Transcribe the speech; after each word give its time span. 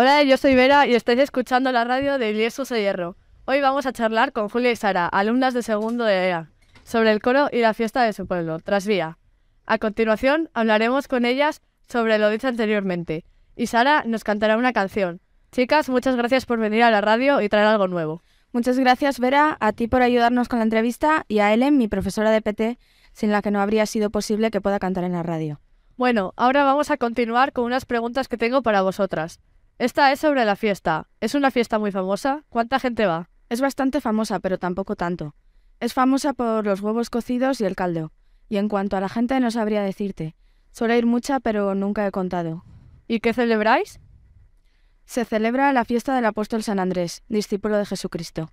Hola, 0.00 0.22
yo 0.22 0.36
soy 0.36 0.54
Vera 0.54 0.86
y 0.86 0.94
estáis 0.94 1.18
escuchando 1.18 1.72
la 1.72 1.82
radio 1.82 2.18
de 2.18 2.30
Iliesos 2.30 2.68
de 2.68 2.82
Hierro. 2.82 3.16
Hoy 3.46 3.60
vamos 3.60 3.84
a 3.84 3.92
charlar 3.92 4.32
con 4.32 4.48
Julia 4.48 4.70
y 4.70 4.76
Sara, 4.76 5.08
alumnas 5.08 5.54
de 5.54 5.64
segundo 5.64 6.04
de 6.04 6.28
EA, 6.28 6.52
sobre 6.84 7.10
el 7.10 7.20
coro 7.20 7.48
y 7.50 7.62
la 7.62 7.74
fiesta 7.74 8.04
de 8.04 8.12
su 8.12 8.24
pueblo, 8.24 8.60
Trasvía. 8.60 9.18
A 9.66 9.78
continuación 9.78 10.50
hablaremos 10.54 11.08
con 11.08 11.24
ellas 11.24 11.62
sobre 11.88 12.16
lo 12.18 12.30
dicho 12.30 12.46
anteriormente 12.46 13.24
y 13.56 13.66
Sara 13.66 14.04
nos 14.06 14.22
cantará 14.22 14.56
una 14.56 14.72
canción. 14.72 15.20
Chicas, 15.50 15.88
muchas 15.88 16.14
gracias 16.14 16.46
por 16.46 16.60
venir 16.60 16.84
a 16.84 16.92
la 16.92 17.00
radio 17.00 17.40
y 17.40 17.48
traer 17.48 17.66
algo 17.66 17.88
nuevo. 17.88 18.22
Muchas 18.52 18.78
gracias, 18.78 19.18
Vera, 19.18 19.56
a 19.58 19.72
ti 19.72 19.88
por 19.88 20.02
ayudarnos 20.02 20.46
con 20.46 20.60
la 20.60 20.64
entrevista 20.64 21.24
y 21.26 21.40
a 21.40 21.52
Ellen, 21.52 21.76
mi 21.76 21.88
profesora 21.88 22.30
de 22.30 22.40
PT, 22.40 22.78
sin 23.14 23.32
la 23.32 23.42
que 23.42 23.50
no 23.50 23.60
habría 23.60 23.84
sido 23.84 24.10
posible 24.10 24.52
que 24.52 24.60
pueda 24.60 24.78
cantar 24.78 25.02
en 25.02 25.14
la 25.14 25.24
radio. 25.24 25.60
Bueno, 25.96 26.34
ahora 26.36 26.62
vamos 26.62 26.92
a 26.92 26.98
continuar 26.98 27.52
con 27.52 27.64
unas 27.64 27.84
preguntas 27.84 28.28
que 28.28 28.38
tengo 28.38 28.62
para 28.62 28.82
vosotras. 28.82 29.40
Esta 29.78 30.10
es 30.10 30.18
sobre 30.18 30.44
la 30.44 30.56
fiesta. 30.56 31.06
¿Es 31.20 31.36
una 31.36 31.52
fiesta 31.52 31.78
muy 31.78 31.92
famosa? 31.92 32.42
¿Cuánta 32.48 32.80
gente 32.80 33.06
va? 33.06 33.30
Es 33.48 33.60
bastante 33.60 34.00
famosa, 34.00 34.40
pero 34.40 34.58
tampoco 34.58 34.96
tanto. 34.96 35.36
Es 35.78 35.94
famosa 35.94 36.32
por 36.32 36.66
los 36.66 36.80
huevos 36.80 37.10
cocidos 37.10 37.60
y 37.60 37.64
el 37.64 37.76
caldo. 37.76 38.10
Y 38.48 38.56
en 38.56 38.68
cuanto 38.68 38.96
a 38.96 39.00
la 39.00 39.08
gente 39.08 39.38
no 39.38 39.52
sabría 39.52 39.80
decirte. 39.82 40.34
Suele 40.72 40.98
ir 40.98 41.06
mucha, 41.06 41.38
pero 41.38 41.76
nunca 41.76 42.04
he 42.04 42.10
contado. 42.10 42.64
¿Y 43.06 43.20
qué 43.20 43.32
celebráis? 43.32 44.00
Se 45.04 45.24
celebra 45.24 45.72
la 45.72 45.84
fiesta 45.84 46.12
del 46.16 46.24
apóstol 46.24 46.64
San 46.64 46.80
Andrés, 46.80 47.22
discípulo 47.28 47.78
de 47.78 47.86
Jesucristo. 47.86 48.50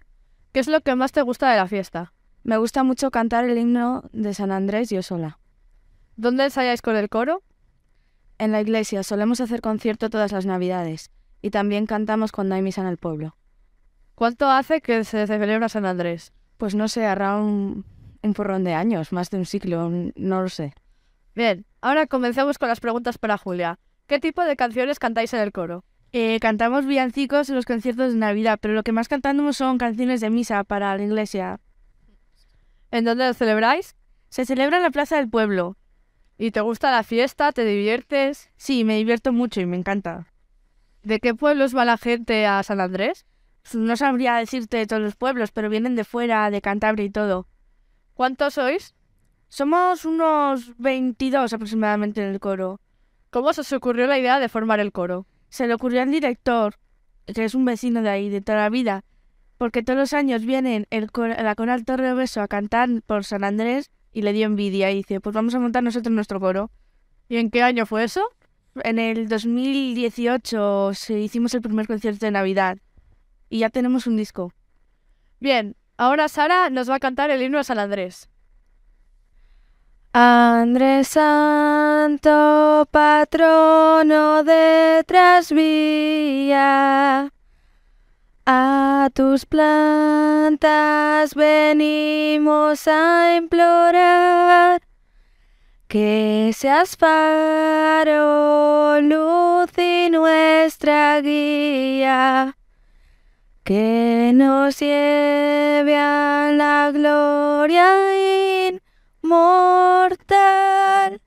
¿Qué 0.51 0.59
es 0.59 0.67
lo 0.67 0.81
que 0.81 0.93
más 0.93 1.11
te 1.11 1.23
gusta 1.23 1.49
de 1.49 1.57
la 1.57 1.67
fiesta? 1.67 2.13
Me 2.43 2.57
gusta 2.57 2.83
mucho 2.83 3.09
cantar 3.09 3.45
el 3.45 3.57
himno 3.57 4.03
de 4.13 4.35
San 4.35 4.51
Andrés 4.51 4.91
yo 4.91 5.01
sola. 5.01 5.39
¿Dónde 6.17 6.43
ensayáis 6.43 6.83
con 6.83 6.95
el 6.95 7.09
coro? 7.09 7.41
En 8.37 8.51
la 8.51 8.61
iglesia 8.61 9.01
solemos 9.01 9.41
hacer 9.41 9.61
concierto 9.61 10.11
todas 10.11 10.31
las 10.31 10.45
navidades 10.45 11.09
y 11.45 11.51
también 11.51 11.85
cantamos 11.85 12.31
cuando 12.31 12.55
hay 12.55 12.63
misa 12.63 12.81
en 12.81 12.87
el 12.87 12.97
pueblo. 12.97 13.37
¿Cuánto 14.15 14.49
hace 14.49 14.81
que 14.81 15.03
se 15.03 15.27
celebra 15.27 15.69
San 15.69 15.85
Andrés? 15.85 16.33
Pues 16.57 16.73
no 16.73 16.87
sé, 16.87 17.05
hará 17.05 17.37
un, 17.37 17.85
un 18.23 18.33
porrón 18.33 18.63
de 18.63 18.73
años, 18.73 19.11
más 19.11 19.29
de 19.29 19.37
un 19.37 19.45
siglo, 19.45 19.91
no 20.15 20.41
lo 20.41 20.49
sé. 20.49 20.73
Bien, 21.35 21.67
ahora 21.81 22.07
comencemos 22.07 22.57
con 22.57 22.67
las 22.67 22.79
preguntas 22.79 23.19
para 23.19 23.37
Julia. 23.37 23.77
¿Qué 24.07 24.19
tipo 24.19 24.43
de 24.43 24.55
canciones 24.55 24.97
cantáis 24.97 25.35
en 25.35 25.41
el 25.41 25.51
coro? 25.51 25.85
Eh, 26.13 26.39
cantamos 26.39 26.87
villancicos 26.87 27.47
en 27.49 27.55
los 27.57 27.65
conciertos 27.65 28.13
de 28.13 28.17
Navidad, 28.17 28.57
pero 28.59 28.73
lo 28.73 28.81
que 28.81 28.91
más 28.91 29.07
cantamos 29.07 29.57
son 29.57 29.77
canciones 29.77 30.21
de 30.21 30.31
misa 30.31 30.63
para 30.63 30.97
la 30.97 31.03
iglesia. 31.03 31.59
¿En 32.89 33.05
dónde 33.05 33.27
lo 33.27 33.35
celebráis? 33.35 33.95
Se 34.29 34.45
celebra 34.45 34.77
en 34.77 34.83
la 34.83 34.89
Plaza 34.89 35.17
del 35.17 35.29
Pueblo. 35.29 35.77
¿Y 36.39 36.49
te 36.49 36.61
gusta 36.61 36.89
la 36.89 37.03
fiesta? 37.03 37.51
¿Te 37.51 37.65
diviertes? 37.65 38.49
Sí, 38.57 38.83
me 38.83 38.97
divierto 38.97 39.31
mucho 39.31 39.61
y 39.61 39.67
me 39.67 39.77
encanta. 39.77 40.25
¿De 41.05 41.19
qué 41.19 41.35
pueblos 41.35 41.77
va 41.77 41.85
la 41.85 41.99
gente 41.99 42.47
a 42.47 42.63
San 42.63 42.81
Andrés? 42.81 43.27
No 43.75 43.95
sabría 43.95 44.37
decirte 44.37 44.77
de 44.77 44.87
todos 44.87 45.03
los 45.03 45.15
pueblos, 45.15 45.51
pero 45.51 45.69
vienen 45.69 45.95
de 45.95 46.03
fuera, 46.03 46.49
de 46.49 46.61
Cantabria 46.63 47.05
y 47.05 47.11
todo. 47.11 47.47
¿Cuántos 48.15 48.55
sois? 48.55 48.95
Somos 49.47 50.05
unos 50.05 50.75
22 50.79 51.53
aproximadamente 51.53 52.23
en 52.23 52.33
el 52.33 52.39
coro. 52.39 52.81
¿Cómo 53.29 53.53
se 53.53 53.61
os 53.61 53.71
ocurrió 53.73 54.07
la 54.07 54.17
idea 54.17 54.39
de 54.39 54.49
formar 54.49 54.79
el 54.79 54.91
coro? 54.91 55.27
Se 55.49 55.67
le 55.67 55.75
ocurrió 55.75 56.01
al 56.01 56.09
director, 56.09 56.79
que 57.31 57.45
es 57.45 57.53
un 57.53 57.65
vecino 57.65 58.01
de 58.01 58.09
ahí, 58.09 58.29
de 58.29 58.41
toda 58.41 58.57
la 58.57 58.69
vida, 58.69 59.03
porque 59.59 59.83
todos 59.83 59.99
los 59.99 60.13
años 60.13 60.43
vienen 60.43 60.87
el 60.89 61.11
la 61.13 61.53
Coral 61.53 61.85
Torre 61.85 62.15
Beso 62.15 62.41
a 62.41 62.47
cantar 62.47 62.89
por 63.05 63.25
San 63.25 63.43
Andrés 63.43 63.91
y 64.11 64.23
le 64.23 64.33
dio 64.33 64.47
envidia 64.47 64.89
y 64.89 64.95
dice, 64.95 65.21
pues 65.21 65.35
vamos 65.35 65.53
a 65.53 65.59
montar 65.59 65.83
nosotros 65.83 66.11
nuestro 66.11 66.39
coro. 66.39 66.71
¿Y 67.29 67.37
en 67.37 67.51
qué 67.51 67.61
año 67.61 67.85
fue 67.85 68.05
eso? 68.05 68.27
En 68.83 68.99
el 68.99 69.29
2018 69.29 70.91
se 70.93 71.19
hicimos 71.19 71.53
el 71.53 71.61
primer 71.61 71.87
concierto 71.87 72.25
de 72.25 72.31
Navidad 72.31 72.77
y 73.49 73.59
ya 73.59 73.69
tenemos 73.69 74.05
un 74.05 74.17
disco. 74.17 74.51
Bien, 75.39 75.77
ahora 75.95 76.27
Sara 76.27 76.69
nos 76.69 76.89
va 76.89 76.95
a 76.95 76.99
cantar 76.99 77.29
el 77.29 77.41
himno 77.41 77.57
a 77.59 77.63
San 77.63 77.79
Andrés. 77.79 78.27
Andrés 80.11 81.07
Santo, 81.09 82.87
patrono 82.91 84.43
de 84.43 85.03
Trasvía, 85.05 86.53
a 88.45 89.09
tus 89.13 89.45
plantas 89.45 91.33
venimos 91.33 92.87
a 92.87 93.35
implorar 93.35 94.81
que 95.95 96.51
seas 96.53 96.97
faro, 96.97 98.99
luz 98.99 99.69
y 99.77 100.09
nuestra 100.09 101.21
guía, 101.21 102.57
que 103.63 104.33
nos 104.35 104.77
lleve 104.77 105.95
a 105.95 106.51
la 106.53 106.91
gloria 106.91 107.93
mortal 109.21 111.21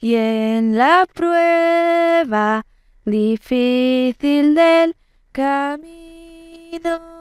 y 0.00 0.16
en 0.16 0.76
la 0.76 1.06
prueba 1.14 2.66
difícil 3.04 4.56
del 4.56 4.96
camino. 5.30 7.17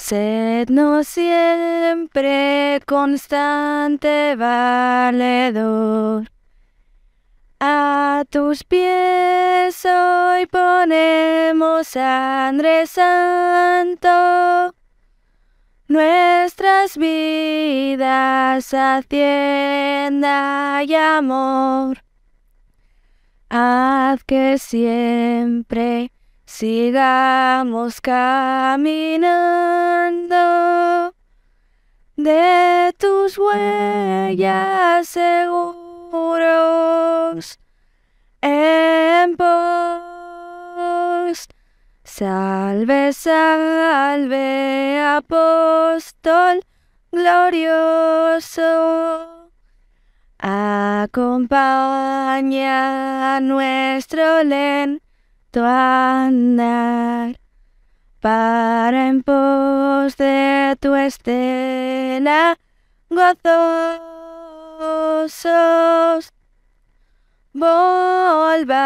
Sednos 0.00 1.08
siempre 1.08 2.80
constante 2.86 4.34
valedor. 4.34 6.30
A 7.60 8.24
tus 8.30 8.64
pies 8.64 9.84
hoy 9.84 10.46
ponemos, 10.46 11.94
Andrés 11.96 12.90
Santo 12.90 14.74
nuestras 15.86 16.96
vidas 16.96 18.72
hacienda 18.72 20.82
y 20.82 20.94
amor. 20.94 22.02
Haz 23.50 24.24
que 24.24 24.56
siempre 24.58 26.10
sigamos 26.46 28.00
caminando 28.00 29.39
de 32.30 32.94
tus 32.96 33.38
huellas 33.38 35.08
seguros 35.08 35.98
en 38.40 39.36
pos 39.36 39.50
Salve, 42.02 43.12
salve, 43.12 45.00
apóstol 45.00 46.60
glorioso. 47.10 48.68
Acompaña 50.38 51.80
nuestro 53.40 54.44
lento 54.44 55.64
andar 55.64 57.39
para 58.20 59.08
en 59.08 59.22
pos 59.22 60.16
de 60.18 60.76
tu 60.78 60.94
estela 60.94 62.58
gozosos 63.08 63.50
volvamos 67.54 68.76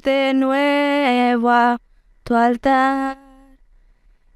de 0.00 0.32
nuevo 0.34 1.50
a 1.50 1.78
tu 2.22 2.34
altar 2.34 3.18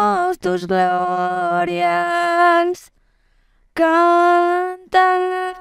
podamos 0.05 0.37
tus 0.37 0.67
glorias 0.67 1.71
cantar. 3.73 5.55